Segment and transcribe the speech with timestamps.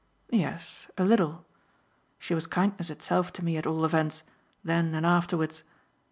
[0.31, 1.45] "Yes a little.
[2.17, 4.23] She was kindness itself to me at all events,
[4.63, 5.63] then and afterwards.